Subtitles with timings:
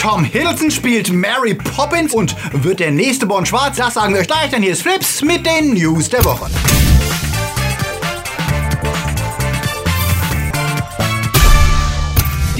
[0.00, 3.76] Tom Hiddleston spielt Mary Poppins und wird der nächste Bond schwarz?
[3.76, 6.50] Das sagen wir euch gleich, denn hier ist Flips mit den News der Woche.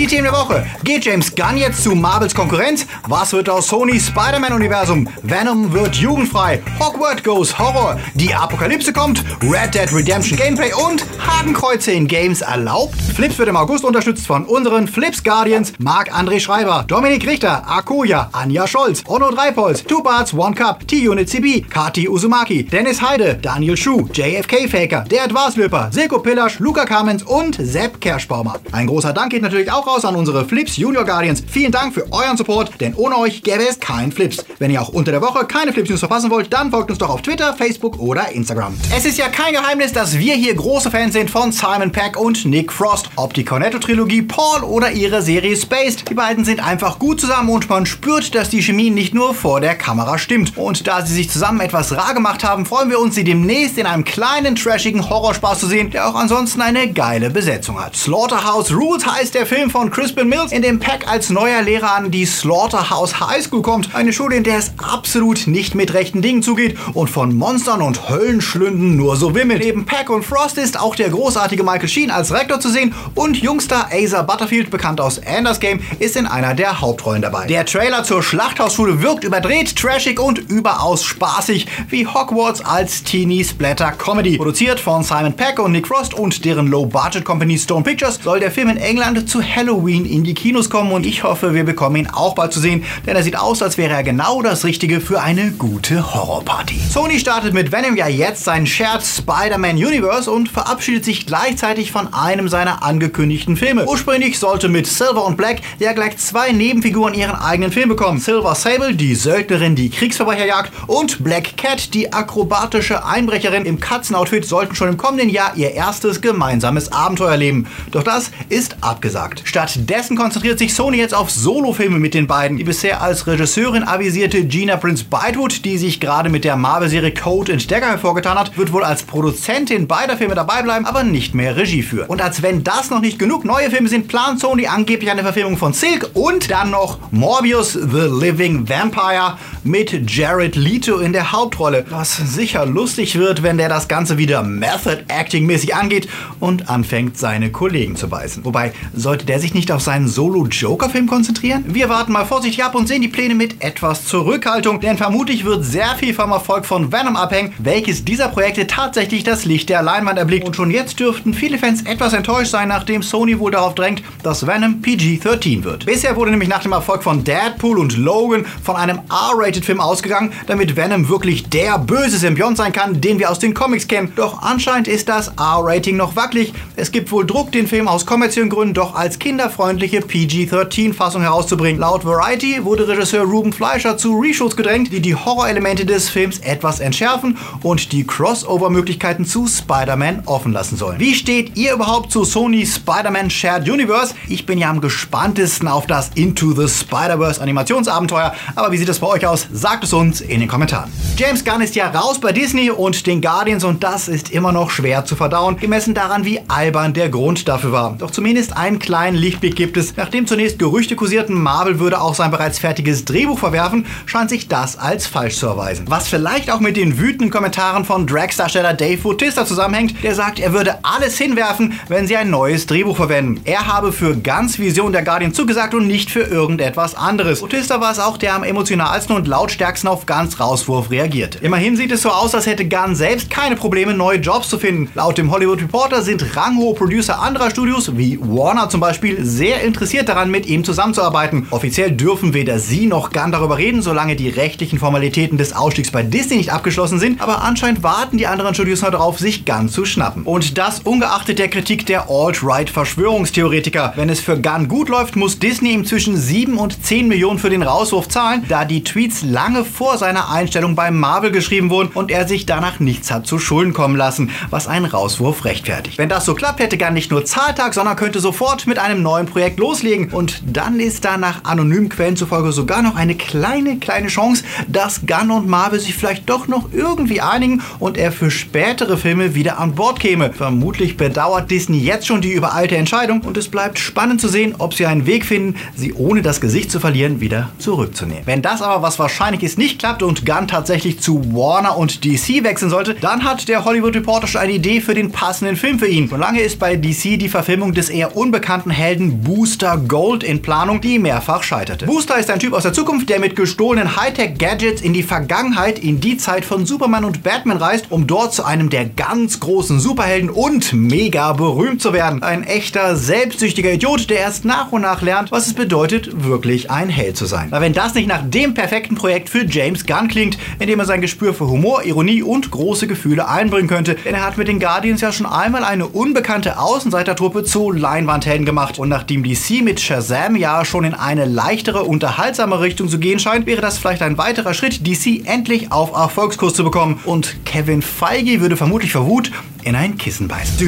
[0.01, 0.65] Die Themen der Woche.
[0.83, 2.87] Geht James Gunn jetzt zu Marvels Konkurrenz?
[3.07, 5.07] Was wird aus Sony Spider-Man-Universum?
[5.23, 6.63] Venom wird jugendfrei.
[6.81, 8.01] Hogwarts goes Horror.
[8.15, 9.23] Die Apokalypse kommt.
[9.43, 12.95] Red Dead Redemption Gameplay und Hakenkreuze in Games erlaubt.
[13.15, 18.67] Flips wird im August unterstützt von unseren Flips Guardians Marc-André Schreiber, Dominik Richter, Akoya, Anja
[18.67, 24.09] Scholz, Onno Dreipols, Two Barts, One Cup, T-Unit CB, Kati Uzumaki, Dennis Heide, Daniel Schuh,
[24.15, 28.55] JFK Faker, der Advarslöper, Silko Pillasch, Luca Kamens und Sepp Kerschbaumer.
[28.73, 31.43] Ein großer Dank geht natürlich auch raus an unsere Flips Junior Guardians.
[31.49, 34.45] Vielen Dank für euren Support, denn ohne euch gäbe es kein Flips.
[34.59, 37.11] Wenn ihr auch unter der Woche keine Flips News verpassen wollt, dann folgt uns doch
[37.11, 38.77] auf Twitter, Facebook oder Instagram.
[38.97, 42.45] Es ist ja kein Geheimnis, dass wir hier große Fans sind von Simon Peck und
[42.45, 43.11] Nick Frost.
[43.17, 46.09] Ob die Cornetto-Trilogie, Paul oder ihre Serie Spaced.
[46.09, 49.61] Die beiden sind einfach gut zusammen und man spürt, dass die Chemie nicht nur vor
[49.61, 50.57] der Kamera stimmt.
[50.57, 53.87] Und da sie sich zusammen etwas rar gemacht haben, freuen wir uns, sie demnächst in
[53.87, 57.97] einem kleinen, trashigen Horrorspaß zu sehen, der auch ansonsten eine geile Besetzung hat.
[57.97, 62.11] Slaughterhouse Rules heißt der Film von Crispin Mills, in dem Peck als neuer Lehrer an
[62.11, 63.95] die Slaughterhouse High School kommt.
[63.95, 68.11] Eine Schule, in der es absolut nicht mit rechten Dingen zugeht und von Monstern und
[68.11, 69.63] Höllenschlünden nur so wimmelt.
[69.63, 73.37] Neben Peck und Frost ist auch der großartige Michael Sheen als Rektor zu sehen und
[73.37, 77.47] Jungstar Asa Butterfield, bekannt aus Anders Game, ist in einer der Hauptrollen dabei.
[77.47, 83.93] Der Trailer zur Schlachthausschule wirkt überdreht, trashig und überaus spaßig, wie Hogwarts als Teenie Splatter
[83.93, 84.37] Comedy.
[84.37, 88.51] Produziert von Simon Peck und Nick Frost und deren Low-Budget Company Stone Pictures soll der
[88.51, 92.07] Film in England zu Halloween in die Kinos kommen und ich hoffe, wir bekommen ihn
[92.07, 95.21] auch bald zu sehen, denn er sieht aus, als wäre er genau das Richtige für
[95.21, 96.81] eine gute Horrorparty.
[96.91, 102.15] Sony startet mit Venom ja jetzt sein Shared Spider-Man Universe und verabschiedet sich gleichzeitig von
[102.15, 103.85] einem seiner angekündigten Filme.
[103.85, 108.19] Ursprünglich sollte mit Silver und Black ja gleich zwei Nebenfiguren ihren eigenen Film bekommen.
[108.19, 114.47] Silver Sable, die Söldnerin, die Kriegsverbrecher jagt und Black Cat, die akrobatische Einbrecherin im Katzenoutfit,
[114.47, 117.67] sollten schon im kommenden Jahr ihr erstes gemeinsames Abenteuer erleben.
[117.91, 119.43] Doch das ist abgesagt.
[119.51, 122.57] Stattdessen konzentriert sich Sony jetzt auf Solofilme mit den beiden.
[122.57, 127.55] Die bisher als Regisseurin avisierte Gina Prince Bytewood, die sich gerade mit der Marvel-Serie Code
[127.55, 131.83] Entdecker hervorgetan hat, wird wohl als Produzentin beider Filme dabei bleiben, aber nicht mehr Regie
[131.83, 132.07] führen.
[132.07, 135.57] Und als wenn das noch nicht genug neue Filme sind, plant Sony angeblich eine Verfilmung
[135.57, 141.87] von Silk und dann noch Morbius The Living Vampire mit Jared Leto in der Hauptrolle.
[141.91, 146.09] Was sicher lustig wird, wenn der das Ganze wieder Method Acting mäßig angeht
[146.39, 148.45] und anfängt, seine Kollegen zu beißen.
[148.45, 151.65] Wobei, sollte der sich nicht auf seinen Solo-Joker-Film konzentrieren?
[151.67, 155.65] Wir warten mal vorsichtig ab und sehen die Pläne mit etwas Zurückhaltung, denn vermutlich wird
[155.65, 160.19] sehr viel vom Erfolg von Venom abhängen, welches dieser Projekte tatsächlich das Licht der Leinwand
[160.19, 160.47] erblickt.
[160.47, 164.47] Und schon jetzt dürften viele Fans etwas enttäuscht sein, nachdem Sony wohl darauf drängt, dass
[164.47, 165.87] Venom PG-13 wird.
[165.87, 170.77] Bisher wurde nämlich nach dem Erfolg von Deadpool und Logan von einem R-Rated-Film ausgegangen, damit
[170.77, 174.13] Venom wirklich der böse Symbiont sein kann, den wir aus den Comics kennen.
[174.17, 176.53] Doch anscheinend ist das R-Rating noch wackelig.
[176.77, 181.81] Es gibt wohl Druck, den Film aus kommerziellen Gründen doch als kinderfreundliche PG-13-Fassung herauszubringen.
[181.81, 186.81] Laut Variety wurde Regisseur Ruben Fleischer zu Reshoots gedrängt, die die Horrorelemente des Films etwas
[186.81, 190.99] entschärfen und die Crossover-Möglichkeiten zu Spider-Man offen lassen sollen.
[190.99, 194.17] Wie steht ihr überhaupt zu Sony Spider-Man Shared Universe?
[194.27, 198.99] Ich bin ja am gespanntesten auf das Into the Spider-Verse Animationsabenteuer, aber wie sieht es
[198.99, 199.47] bei euch aus?
[199.53, 200.91] Sagt es uns in den Kommentaren.
[201.17, 204.71] James Gunn ist ja raus bei Disney und den Guardians und das ist immer noch
[204.71, 207.95] schwer zu verdauen, gemessen daran, wie albern der Grund dafür war.
[207.97, 209.97] Doch zumindest einen kleinen Lichtblick gibt es.
[209.97, 214.79] Nachdem zunächst Gerüchte kursierten, Marvel würde auch sein bereits fertiges Drehbuch verwerfen, scheint sich das
[214.79, 215.85] als falsch zu erweisen.
[215.89, 220.53] Was vielleicht auch mit den wütenden Kommentaren von Drax-Darsteller Dave Bautista zusammenhängt, der sagt, er
[220.53, 223.41] würde alles hinwerfen, wenn sie ein neues Drehbuch verwenden.
[223.45, 227.41] Er habe für ganz Vision der Guardian zugesagt und nicht für irgendetwas anderes.
[227.41, 231.39] Bautista war es auch, der am emotionalsten und lautstärksten auf Guns Rauswurf reagierte.
[231.43, 234.89] Immerhin sieht es so aus, als hätte Gunn selbst keine Probleme, neue Jobs zu finden.
[234.95, 240.09] Laut dem Hollywood Reporter sind ranghohe Producer anderer Studios, wie Warner zum Beispiel, sehr interessiert
[240.09, 241.47] daran, mit ihm zusammenzuarbeiten.
[241.51, 246.03] Offiziell dürfen weder sie noch Gunn darüber reden, solange die rechtlichen Formalitäten des Ausstiegs bei
[246.03, 249.85] Disney nicht abgeschlossen sind, aber anscheinend warten die anderen Studios noch darauf, sich Gunn zu
[249.85, 250.23] schnappen.
[250.25, 253.95] Und das ungeachtet der Kritik der Alt-Right-Verschwörungstheoretiker.
[253.97, 257.51] Wenn es für Gunn gut läuft, muss Disney ihm zwischen 7 und 10 Millionen für
[257.51, 262.11] den Rauswurf zahlen, da die Tweets lange vor seiner Einstellung bei Marvel geschrieben wurden und
[262.11, 265.99] er sich danach nichts hat zu Schulden kommen lassen, was einen Rauswurf rechtfertigt.
[265.99, 269.03] Wenn das so klappt, hätte Gunn nicht nur Zahltag, sondern könnte sofort mit einem ihrem
[269.03, 270.11] neuen Projekt loslegen.
[270.11, 275.07] Und dann ist da nach anonymen Quellen zufolge sogar noch eine kleine, kleine Chance, dass
[275.07, 279.59] Gunn und Marvel sich vielleicht doch noch irgendwie einigen und er für spätere Filme wieder
[279.59, 280.33] an Bord käme.
[280.33, 284.75] Vermutlich bedauert Disney jetzt schon die übereilte Entscheidung und es bleibt spannend zu sehen, ob
[284.75, 288.23] sie einen Weg finden, sie ohne das Gesicht zu verlieren wieder zurückzunehmen.
[288.27, 292.45] Wenn das aber, was wahrscheinlich ist, nicht klappt und Gunn tatsächlich zu Warner und DC
[292.45, 295.89] wechseln sollte, dann hat der Hollywood Reporter schon eine Idee für den passenden Film für
[295.89, 296.09] ihn.
[296.09, 300.81] Schon lange ist bei DC die Verfilmung des eher unbekannten Helden Booster Gold in Planung,
[300.81, 301.87] die mehrfach scheiterte.
[301.87, 306.01] Booster ist ein Typ aus der Zukunft, der mit gestohlenen Hightech-Gadgets in die Vergangenheit, in
[306.01, 310.29] die Zeit von Superman und Batman reist, um dort zu einem der ganz großen Superhelden
[310.29, 312.25] und mega berühmt zu werden.
[312.25, 316.89] Ein echter, selbstsüchtiger Idiot, der erst nach und nach lernt, was es bedeutet, wirklich ein
[316.89, 317.53] Held zu sein.
[317.53, 320.87] Aber wenn das nicht nach dem perfekten Projekt für James Gunn klingt, in dem er
[320.87, 324.59] sein Gespür für Humor, Ironie und große Gefühle einbringen könnte, denn er hat mit den
[324.59, 328.70] Guardians ja schon einmal eine unbekannte Außenseitertruppe zu Leinwandhelden gemacht.
[328.79, 333.47] Und nachdem DC mit Shazam ja schon in eine leichtere, unterhaltsame Richtung zu gehen scheint,
[333.47, 337.01] wäre das vielleicht ein weiterer Schritt, DC endlich auf Erfolgskurs zu bekommen.
[337.05, 339.31] Und Kevin Feige würde vermutlich vor Wut
[339.65, 340.59] in ein Kissen beißen.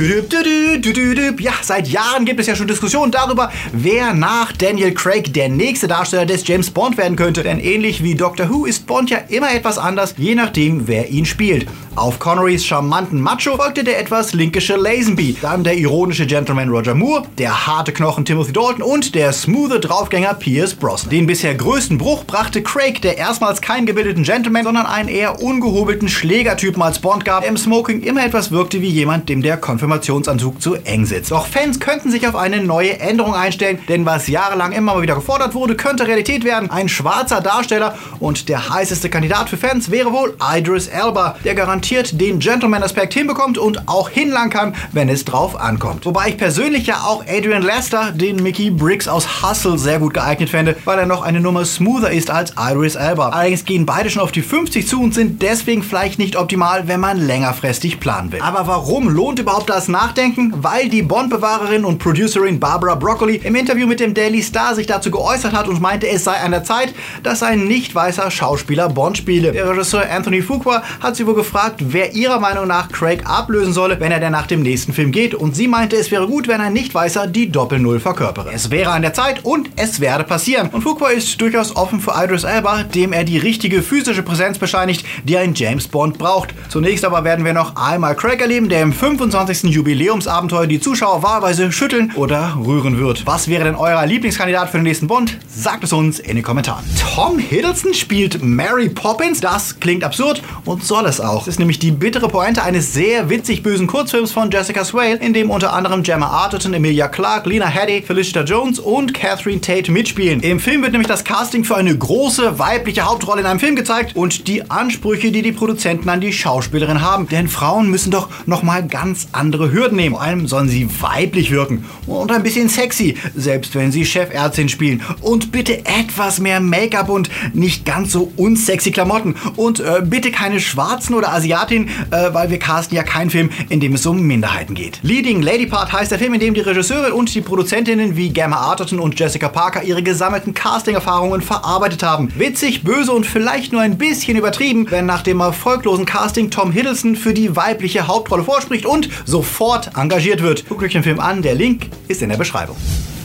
[1.39, 5.89] Ja, seit Jahren gibt es ja schon Diskussionen darüber, wer nach Daniel Craig der nächste
[5.89, 7.43] Darsteller des James Bond werden könnte.
[7.43, 11.25] Denn ähnlich wie Doctor Who ist Bond ja immer etwas anders, je nachdem, wer ihn
[11.25, 11.67] spielt.
[11.95, 17.25] Auf Connerys charmanten Macho folgte der etwas linkische Lazenby, dann der ironische Gentleman Roger Moore,
[17.37, 21.11] der harte Knochen Timothy Dalton und der smoothe Draufgänger Pierce Brosnan.
[21.11, 26.09] Den bisher größten Bruch brachte Craig, der erstmals keinen gebildeten Gentleman, sondern einen eher ungehobelten
[26.09, 30.61] Schlägertypen als Bond gab, der im Smoking immer etwas wirkte wie jemand, dem der Konfirmationsanzug
[30.61, 31.31] zu eng sitzt.
[31.31, 35.15] Doch Fans könnten sich auf eine neue Änderung einstellen, denn was jahrelang immer mal wieder
[35.15, 36.71] gefordert wurde, könnte Realität werden.
[36.71, 42.21] Ein schwarzer Darsteller und der heißeste Kandidat für Fans wäre wohl Idris Elba, der garantiert
[42.21, 46.05] den Gentleman-Aspekt hinbekommt und auch hinlangen kann, wenn es drauf ankommt.
[46.05, 50.51] Wobei ich persönlich ja auch Adrian Lester, den Mickey Briggs aus Hustle, sehr gut geeignet
[50.51, 53.29] fände, weil er noch eine Nummer smoother ist als Iris Elba.
[53.29, 57.01] Allerdings gehen beide schon auf die 50 zu und sind deswegen vielleicht nicht optimal, wenn
[57.01, 58.41] man längerfristig planen will.
[58.43, 60.51] Aber warum lohnt überhaupt das Nachdenken?
[60.57, 65.11] Weil die Bond-Bewahrerin und Producerin Barbara Broccoli im Interview mit dem Daily Star sich dazu
[65.11, 69.19] geäußert hat und meinte, es sei an der Zeit, dass ein nicht weißer Schauspieler Bond
[69.19, 69.53] spiele.
[69.53, 74.01] Der Regisseur Anthony Fuqua hat sie wohl gefragt, wer ihrer Meinung nach Craig ablösen solle,
[74.01, 75.35] wenn er denn nach dem nächsten Film geht.
[75.35, 78.53] Und sie meinte, es wäre gut, wenn ein Nicht-Weißer die Doppel-Null verkörpere.
[78.55, 80.71] Es wäre an der Zeit und es werde passieren.
[80.71, 85.05] Und Fuqua ist durchaus offen für Idris Elba, dem er die richtige physische Präsenz bescheinigt,
[85.25, 86.55] die ein James Bond braucht.
[86.71, 89.71] Zunächst aber werden wir noch einmal Craig erleben, der im 25.
[89.71, 93.27] Jubiläumsabenteuer die Zuschauer wahlweise schütteln oder rühren wird.
[93.27, 95.39] Was wäre denn euer Lieblingskandidat für den nächsten Bond?
[95.49, 96.85] Sagt es uns in den Kommentaren.
[97.15, 99.41] Tom Hiddleston spielt Mary Poppins.
[99.41, 101.43] Das klingt absurd und soll es auch.
[101.43, 105.33] Es ist nämlich die bittere Pointe eines sehr witzig bösen Kurzfilms von Jessica Swale, in
[105.33, 110.41] dem unter anderem Gemma Arterton, Emilia Clarke, Lena Headey, Felicita Jones und Catherine Tate mitspielen.
[110.41, 114.17] Im Film wird nämlich das Casting für eine große weibliche Hauptrolle in einem Film gezeigt
[114.17, 117.29] und die Ansprüche, die die Produzenten an die Schauspielerin haben.
[117.29, 120.15] Denn Frauen müssen doch nochmal ganz andere Hürden nehmen.
[120.15, 125.03] Vor allem sollen sie weiblich wirken und ein bisschen sexy, selbst wenn sie Chefärztin spielen.
[125.23, 129.35] Und bitte etwas mehr Make-up und nicht ganz so unsexy Klamotten.
[129.57, 133.81] Und äh, bitte keine schwarzen oder Asiatin, äh, weil wir casten ja keinen Film, in
[133.81, 135.01] dem es um Minderheiten geht.
[135.03, 138.57] Leading Lady Part heißt der Film, in dem die Regisseurin und die Produzentinnen wie Gemma
[138.57, 142.29] Arterton und Jessica Parker ihre gesammelten Casting-Erfahrungen verarbeitet haben.
[142.37, 147.17] Witzig, böse und vielleicht nur ein bisschen übertrieben, wenn nach dem erfolglosen Casting Tom Hiddleston
[147.17, 150.69] für die weibliche Hauptrolle vorspricht und sofort engagiert wird.
[150.69, 152.77] Guckt euch den Film an, der Link ist in der Beschreibung.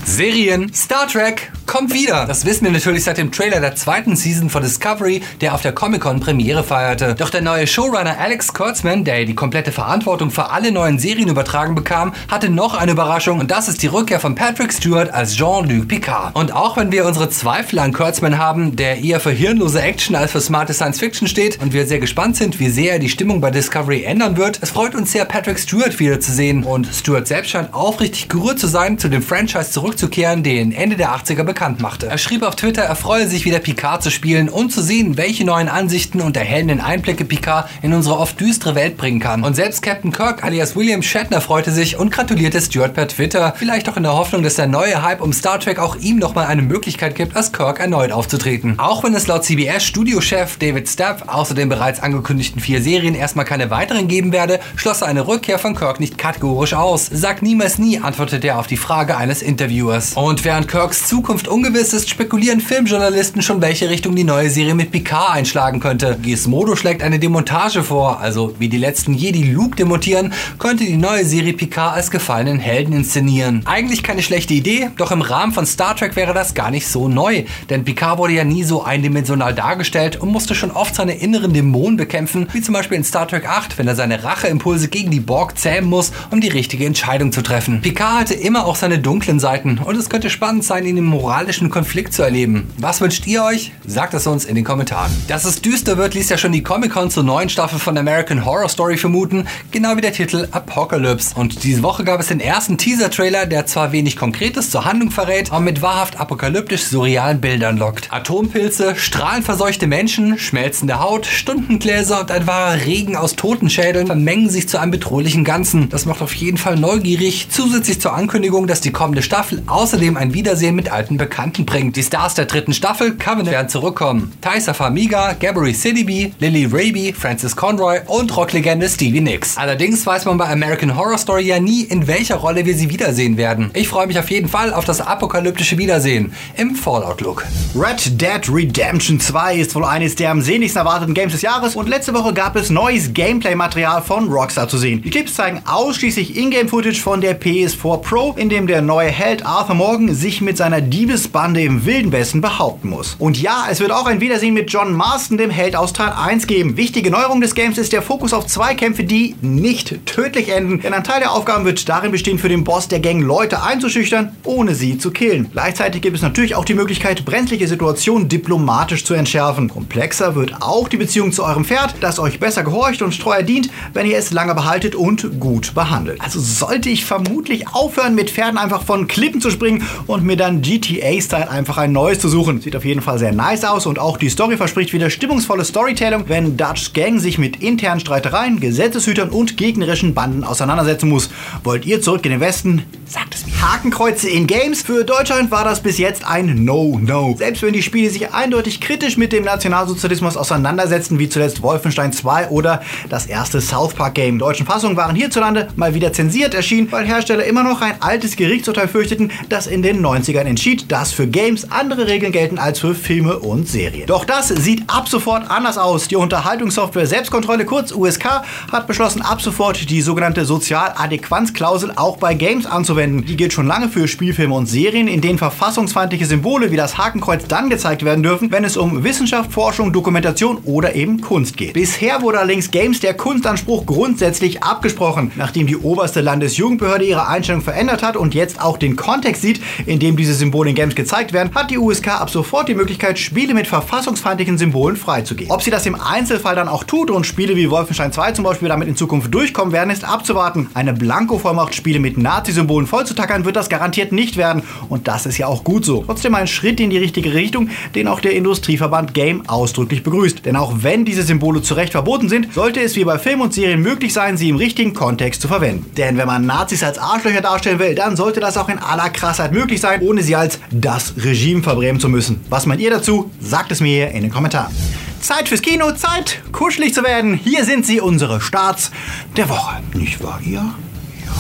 [0.06, 0.74] Serien.
[0.74, 2.25] Star Trek kommt wieder.
[2.25, 5.74] Das wissen wir natürlich seit dem Trailer der zweiten Season von Discovery, der auf der
[5.74, 7.16] Comic-Con Premiere feierte.
[7.16, 11.76] Doch der neue Showrunner Alex Kurtzman, der die komplette Verantwortung für alle neuen Serien übertragen
[11.76, 15.88] bekam, hatte noch eine Überraschung und das ist die Rückkehr von Patrick Stewart als Jean-Luc
[15.88, 16.36] Picard.
[16.36, 20.31] Und auch wenn wir unsere Zweifel an Kurtzman haben, der eher für hirnlose Action als
[20.31, 23.42] für smarte Science Fiction steht und wir sehr gespannt sind, wie sehr er die Stimmung
[23.42, 27.74] bei Discovery ändern wird, es freut uns sehr, Patrick Stewart wiederzusehen und Stewart selbst scheint
[27.74, 32.06] aufrichtig gerührt zu sein, zu dem Franchise zurück zurückzukehren, den Ende der 80er bekannt machte.
[32.06, 35.44] Er schrieb auf Twitter, er freue sich wieder Picard zu spielen und zu sehen, welche
[35.44, 39.44] neuen Ansichten und erhellenden Einblicke Picard in unsere oft düstere Welt bringen kann.
[39.44, 43.90] Und selbst Captain Kirk alias William Shatner freute sich und gratulierte Stewart per Twitter, vielleicht
[43.90, 46.61] auch in der Hoffnung, dass der neue Hype um Star Trek auch ihm nochmal eine
[46.61, 48.78] Möglichkeit gibt, als Kirk erneut aufzutreten.
[48.78, 53.45] Auch wenn es laut CBS Studiochef David Stapp außer den bereits angekündigten vier Serien erstmal
[53.45, 57.09] keine weiteren geben werde, schloss er eine Rückkehr von Kirk nicht kategorisch aus.
[57.11, 60.14] Sag niemals nie, antwortete er auf die Frage eines Interviewers.
[60.14, 64.75] Und während Kirks Zukunft Zukunft ungewiss ist, spekulieren Filmjournalisten schon, welche Richtung die neue Serie
[64.75, 66.18] mit Picard einschlagen könnte.
[66.21, 71.25] Gizmodo schlägt eine Demontage vor, also wie die letzten Jedi Luke demontieren, könnte die neue
[71.25, 73.61] Serie Picard als gefallenen Helden inszenieren.
[73.66, 77.07] Eigentlich keine schlechte Idee, doch im Rahmen von Star Trek wäre das gar nicht so
[77.07, 81.54] neu, denn Picard wurde ja nie so eindimensional dargestellt und musste schon oft seine inneren
[81.54, 85.19] Dämonen bekämpfen, wie zum Beispiel in Star Trek 8, wenn er seine Racheimpulse gegen die
[85.19, 87.81] Borg zähmen muss, um die richtige Entscheidung zu treffen.
[87.81, 91.70] Picard hatte immer auch seine dunklen Seiten und es könnte spannend sein, ihn im moralischen
[91.70, 92.68] Konflikt zu erleben.
[92.80, 93.72] Was wünscht ihr euch?
[93.86, 95.12] Sagt es uns in den Kommentaren.
[95.28, 98.70] Dass es düster wird, ließ ja schon die Comic-Con zur neuen Staffel von American Horror
[98.70, 101.36] Story vermuten, genau wie der Titel Apocalypse.
[101.36, 105.52] Und diese Woche gab es den ersten Teaser-Trailer, der zwar wenig Konkretes zur Handlung verrät,
[105.52, 108.12] aber mit wahrhaft apokalyptisch surrealen Bildern lockt.
[108.12, 114.80] Atompilze, strahlenverseuchte Menschen, schmelzende Haut, Stundengläser und ein wahrer Regen aus Totenschädeln vermengen sich zu
[114.80, 115.90] einem bedrohlichen Ganzen.
[115.90, 120.34] Das macht auf jeden Fall neugierig, zusätzlich zur Ankündigung, dass die kommende Staffel außerdem ein
[120.34, 121.27] Wiedersehen mit alten Bekannten
[121.66, 121.96] bringt.
[121.96, 124.34] Die Stars der dritten Staffel, Covenant, werden zurückkommen.
[124.42, 129.57] Taisa Famiga, Gabory Sidibe, Lily Raby, Francis Conroy und Rocklegende Stevie Nicks.
[129.57, 133.38] Allerdings weiß man bei American Horror Story ja nie, in welcher Rolle wir sie wiedersehen
[133.38, 133.72] werden.
[133.74, 137.46] Ich freue mich auf jeden Fall auf das apokalyptische Wiedersehen im Fallout-Look.
[137.76, 141.90] Red Dead Redemption 2 ist wohl eines der am sehnlichsten erwarteten Games des Jahres und
[141.90, 145.02] letzte Woche gab es neues Gameplay-Material von Rockstar zu sehen.
[145.02, 149.76] Die Clips zeigen ausschließlich Ingame-Footage von der PS4 Pro, in dem der neue Held Arthur
[149.76, 150.81] Morgan sich mit seiner
[151.18, 153.16] Diebesbande im Wilden Westen behaupten muss.
[153.18, 156.45] Und ja, es wird auch ein Wiedersehen mit John Marston, dem Held aus Teil 1
[156.45, 156.78] geben.
[156.78, 161.04] Wichtige Neuerung des Games ist der Fokus auf Zweikämpfe, die nicht tödlich enden, denn ein
[161.04, 165.00] Teil der Aufgaben wird darin bestehen, für den Boss der Gang Leute einzuschüchtern, ohne sie
[165.00, 165.50] zu killen.
[165.52, 169.69] Gleichzeitig gibt es natürlich auch die Möglichkeit, brenzliche Situationen diplomatisch zu entschärfen.
[169.69, 173.71] Komplexer wird auch die Beziehung zu eurem Pferd, das euch besser gehorcht und treuer dient,
[173.94, 176.21] wenn ihr es lange behaltet und gut behandelt.
[176.21, 180.62] Also sollte ich vermutlich aufhören, mit Pferden einfach von Klippen zu springen und mir dann
[181.07, 182.61] GTA-Style einfach ein neues zu suchen.
[182.61, 186.26] Sieht auf jeden Fall sehr nice aus und auch die Story verspricht wieder stimmungsvolle Storytelling,
[186.28, 191.30] wenn Dutch Gang sich mit internen Streitereien, Gesetzeshütern und gegnerischen Banden auseinandersetzen muss.
[191.64, 192.83] Wollt ihr zurück in den Westen?
[193.06, 193.37] Sagt es.
[193.61, 194.81] Hakenkreuze in Games.
[194.81, 197.35] Für Deutschland war das bis jetzt ein No-No.
[197.37, 202.49] Selbst wenn die Spiele sich eindeutig kritisch mit dem Nationalsozialismus auseinandersetzen, wie zuletzt Wolfenstein 2
[202.49, 204.39] oder das erste South Park Game.
[204.39, 208.87] Deutschen Fassungen waren hierzulande mal wieder zensiert erschienen, weil Hersteller immer noch ein altes Gerichtsurteil
[208.87, 213.39] fürchteten, das in den 90ern entschied, dass für Games andere Regeln gelten als für Filme
[213.39, 214.07] und Serien.
[214.07, 216.07] Doch das sieht ab sofort anders aus.
[216.07, 222.66] Die Unterhaltungssoftware Selbstkontrolle, kurz USK, hat beschlossen, ab sofort die sogenannte Sozialadäquanzklausel auch bei Games
[222.66, 223.25] anzuwenden.
[223.25, 227.46] Die gilt schon lange für Spielfilme und Serien, in denen verfassungsfeindliche Symbole wie das Hakenkreuz
[227.48, 231.74] dann gezeigt werden dürfen, wenn es um Wissenschaft, Forschung, Dokumentation oder eben Kunst geht.
[231.74, 238.04] Bisher wurde allerdings Games der Kunstanspruch grundsätzlich abgesprochen, nachdem die oberste Landesjugendbehörde ihre Einstellung verändert
[238.04, 241.54] hat und jetzt auch den Kontext sieht, in dem diese Symbole in Games gezeigt werden,
[241.54, 245.52] hat die USK ab sofort die Möglichkeit, Spiele mit verfassungsfeindlichen Symbolen freizugeben.
[245.52, 248.70] Ob sie das im Einzelfall dann auch tut und Spiele wie Wolfenstein 2 zum Beispiel
[248.70, 250.70] damit in Zukunft durchkommen werden, ist abzuwarten.
[250.74, 255.47] Eine Blanko-Vollmacht, Spiele mit Nazi-Symbolen vollzutackern, wird das garantiert nicht werden und das ist ja
[255.47, 256.04] auch gut so.
[256.06, 260.45] Trotzdem ein Schritt in die richtige Richtung, den auch der Industrieverband Game ausdrücklich begrüßt.
[260.45, 263.54] Denn auch wenn diese Symbole zu Recht verboten sind, sollte es wie bei Filmen und
[263.54, 265.86] Serien möglich sein, sie im richtigen Kontext zu verwenden.
[265.97, 269.52] Denn wenn man Nazis als Arschlöcher darstellen will, dann sollte das auch in aller Krassheit
[269.52, 272.42] möglich sein, ohne sie als das Regime verbrämen zu müssen.
[272.50, 273.31] Was meint ihr dazu?
[273.40, 274.74] Sagt es mir hier in den Kommentaren.
[275.19, 277.33] Zeit fürs Kino, Zeit, kuschelig zu werden.
[277.33, 278.92] Hier sind sie, unsere Starts
[279.36, 279.78] der Woche.
[279.94, 280.74] Nicht wahr, ihr?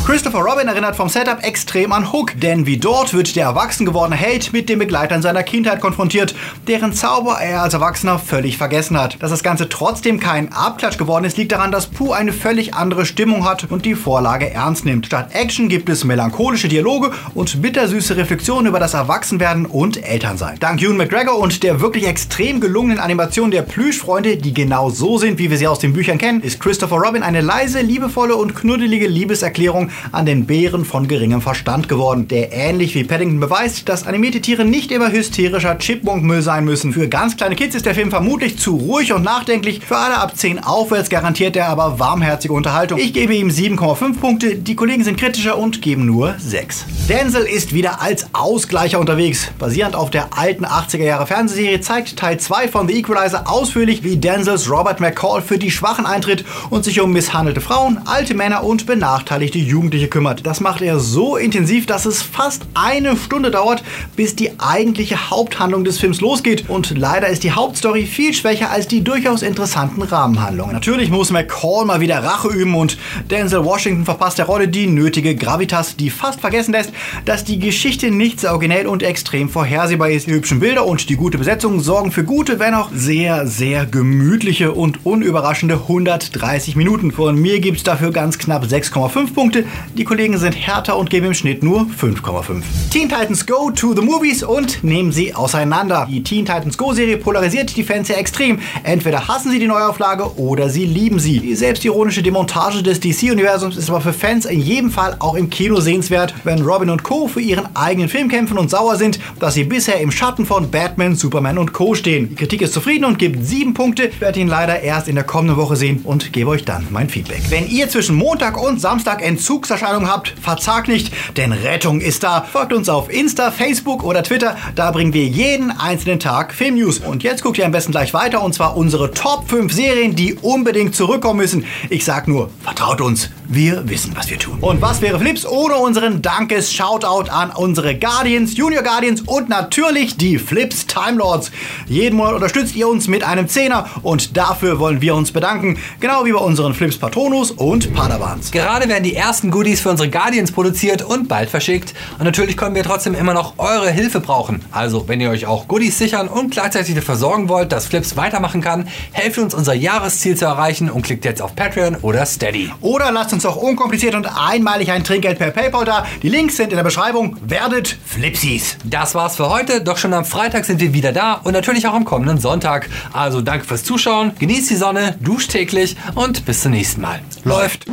[0.07, 4.15] Christopher Robin erinnert vom Setup extrem an Hook, denn wie dort wird der erwachsen gewordene
[4.15, 6.33] Held mit den Begleitern seiner Kindheit konfrontiert,
[6.65, 9.21] deren Zauber er als Erwachsener völlig vergessen hat.
[9.21, 13.05] Dass das Ganze trotzdem kein Abklatsch geworden ist, liegt daran, dass Pooh eine völlig andere
[13.05, 15.07] Stimmung hat und die Vorlage ernst nimmt.
[15.07, 20.57] Statt Action gibt es melancholische Dialoge und bittersüße Reflexionen über das Erwachsenwerden und Elternsein.
[20.61, 25.37] Dank Ewan McGregor und der wirklich extrem gelungenen Animation der Plüschfreunde, die genau so sind,
[25.37, 29.07] wie wir sie aus den Büchern kennen, ist Christopher Robin eine leise, liebevolle und knuddelige
[29.07, 34.41] Liebeserklärung an den Bären von geringem Verstand geworden, der ähnlich wie Paddington beweist, dass animierte
[34.41, 36.93] Tiere nicht immer hysterischer Chipmunk-Müll sein müssen.
[36.93, 40.35] Für ganz kleine Kids ist der Film vermutlich zu ruhig und nachdenklich, für alle ab
[40.35, 42.99] 10 aufwärts garantiert er aber warmherzige Unterhaltung.
[42.99, 46.85] Ich gebe ihm 7,5 Punkte, die Kollegen sind kritischer und geben nur 6.
[47.09, 49.49] Denzel ist wieder als Ausgleicher unterwegs.
[49.59, 54.17] Basierend auf der alten 80er Jahre Fernsehserie zeigt Teil 2 von The Equalizer ausführlich, wie
[54.17, 58.85] Denzels Robert McCall für die Schwachen eintritt und sich um misshandelte Frauen, alte Männer und
[58.85, 60.47] benachteiligte Jugend Jugendliche kümmert.
[60.47, 63.83] Das macht er so intensiv, dass es fast eine Stunde dauert,
[64.15, 66.67] bis die eigentliche Haupthandlung des Films losgeht.
[66.67, 70.73] Und leider ist die Hauptstory viel schwächer als die durchaus interessanten Rahmenhandlungen.
[70.73, 72.97] Natürlich muss McCall mal wieder Rache üben und
[73.29, 76.91] Denzel Washington verpasst der Rolle die nötige Gravitas, die fast vergessen lässt,
[77.25, 80.25] dass die Geschichte nicht sehr originell und extrem vorhersehbar ist.
[80.25, 84.71] Die hübschen Bilder und die gute Besetzung sorgen für gute, wenn auch sehr, sehr gemütliche
[84.71, 87.11] und unüberraschende 130 Minuten.
[87.11, 89.66] Von mir gibt es dafür ganz knapp 6,5 Punkte.
[89.95, 92.61] Die Kollegen sind härter und geben im Schnitt nur 5,5.
[92.91, 96.07] Teen Titans Go to the Movies und nehmen sie auseinander.
[96.09, 98.59] Die Teen Titans Go Serie polarisiert die Fans sehr extrem.
[98.83, 101.39] Entweder hassen sie die Neuauflage oder sie lieben sie.
[101.39, 105.79] Die selbstironische Demontage des DC-Universums ist aber für Fans in jedem Fall auch im Kino
[105.79, 107.27] sehenswert, wenn Robin und Co.
[107.27, 111.15] für ihren eigenen Film kämpfen und sauer sind, dass sie bisher im Schatten von Batman,
[111.15, 111.95] Superman und Co.
[111.95, 112.29] stehen.
[112.29, 114.05] Die Kritik ist zufrieden und gibt 7 Punkte.
[114.05, 117.09] Ich werde ihn leider erst in der kommenden Woche sehen und gebe euch dann mein
[117.09, 117.41] Feedback.
[117.49, 119.21] Wenn ihr zwischen Montag und Samstag
[119.57, 122.43] Entzugserscheinungen habt, verzagt nicht, denn Rettung ist da.
[122.43, 124.55] Folgt uns auf Insta, Facebook oder Twitter.
[124.75, 126.99] Da bringen wir jeden einzelnen Tag Filmnews.
[126.99, 130.35] Und jetzt guckt ihr am besten gleich weiter und zwar unsere Top 5 Serien, die
[130.35, 131.65] unbedingt zurückkommen müssen.
[131.89, 133.31] Ich sag nur, vertraut uns.
[133.49, 134.57] Wir wissen, was wir tun.
[134.59, 140.37] Und was wäre Flips ohne unseren Dankes-Shoutout an unsere Guardians, Junior Guardians und natürlich die
[140.37, 141.49] Flips Time Lords.
[141.87, 145.77] Jeden Monat unterstützt ihr uns mit einem Zehner und dafür wollen wir uns bedanken.
[146.01, 148.51] Genau wie bei unseren Flips Patronus und Padawans.
[148.51, 151.93] Gerade werden die ersten Goodies für unsere Guardians produziert und bald verschickt.
[152.19, 154.61] Und natürlich können wir trotzdem immer noch eure Hilfe brauchen.
[154.71, 158.59] Also, wenn ihr euch auch Goodies sichern und gleichzeitig dafür sorgen wollt, dass Flips weitermachen
[158.59, 162.71] kann, helft uns unser Jahresziel zu erreichen und klickt jetzt auf Patreon oder Steady.
[162.81, 166.05] Oder lasst uns auch unkompliziert und einmalig ein Trinkgeld per PayPal da.
[166.21, 167.37] Die Links sind in der Beschreibung.
[167.45, 168.77] Werdet Flipsies.
[168.83, 171.93] Das war's für heute, doch schon am Freitag sind wir wieder da und natürlich auch
[171.93, 172.89] am kommenden Sonntag.
[173.13, 177.19] Also danke fürs Zuschauen, genießt die Sonne, duscht täglich und bis zum nächsten Mal.
[177.43, 177.85] Läuft!